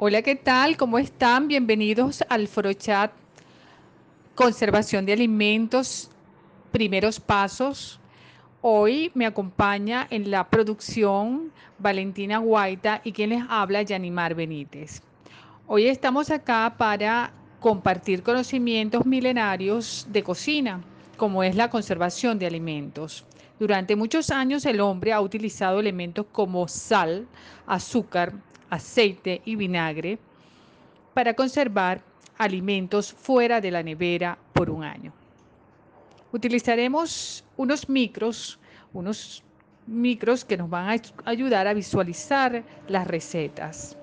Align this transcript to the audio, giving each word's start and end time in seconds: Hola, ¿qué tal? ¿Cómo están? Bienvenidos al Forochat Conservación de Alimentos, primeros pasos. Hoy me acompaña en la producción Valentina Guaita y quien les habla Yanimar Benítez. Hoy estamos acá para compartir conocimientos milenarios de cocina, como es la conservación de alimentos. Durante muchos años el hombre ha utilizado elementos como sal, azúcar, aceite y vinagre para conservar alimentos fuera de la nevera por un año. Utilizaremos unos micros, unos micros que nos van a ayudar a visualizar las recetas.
Hola, 0.00 0.22
¿qué 0.22 0.36
tal? 0.36 0.76
¿Cómo 0.76 0.96
están? 1.00 1.48
Bienvenidos 1.48 2.22
al 2.28 2.46
Forochat 2.46 3.10
Conservación 4.36 5.04
de 5.04 5.12
Alimentos, 5.12 6.08
primeros 6.70 7.18
pasos. 7.18 7.98
Hoy 8.60 9.10
me 9.14 9.26
acompaña 9.26 10.06
en 10.08 10.30
la 10.30 10.48
producción 10.48 11.50
Valentina 11.80 12.38
Guaita 12.38 13.00
y 13.02 13.10
quien 13.10 13.30
les 13.30 13.42
habla 13.48 13.82
Yanimar 13.82 14.36
Benítez. 14.36 15.02
Hoy 15.66 15.88
estamos 15.88 16.30
acá 16.30 16.76
para 16.78 17.32
compartir 17.58 18.22
conocimientos 18.22 19.04
milenarios 19.04 20.06
de 20.10 20.22
cocina, 20.22 20.80
como 21.16 21.42
es 21.42 21.56
la 21.56 21.70
conservación 21.70 22.38
de 22.38 22.46
alimentos. 22.46 23.26
Durante 23.58 23.96
muchos 23.96 24.30
años 24.30 24.64
el 24.64 24.80
hombre 24.80 25.12
ha 25.12 25.20
utilizado 25.20 25.80
elementos 25.80 26.24
como 26.30 26.68
sal, 26.68 27.26
azúcar, 27.66 28.32
aceite 28.70 29.42
y 29.44 29.56
vinagre 29.56 30.18
para 31.14 31.34
conservar 31.34 32.02
alimentos 32.36 33.12
fuera 33.12 33.60
de 33.60 33.70
la 33.70 33.82
nevera 33.82 34.38
por 34.52 34.70
un 34.70 34.84
año. 34.84 35.12
Utilizaremos 36.32 37.44
unos 37.56 37.88
micros, 37.88 38.58
unos 38.92 39.42
micros 39.86 40.44
que 40.44 40.56
nos 40.56 40.68
van 40.68 40.88
a 40.90 41.02
ayudar 41.24 41.66
a 41.66 41.74
visualizar 41.74 42.62
las 42.86 43.06
recetas. 43.06 43.96